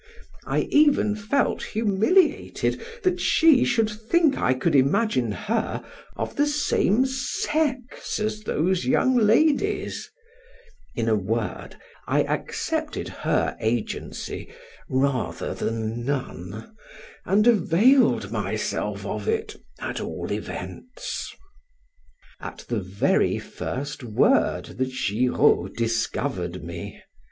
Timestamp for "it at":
19.27-20.01